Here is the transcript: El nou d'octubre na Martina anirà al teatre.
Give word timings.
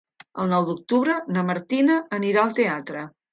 El 0.43 0.47
nou 0.53 0.63
d'octubre 0.69 1.17
na 1.35 1.43
Martina 1.51 1.99
anirà 2.19 2.47
al 2.47 2.57
teatre. 2.63 3.07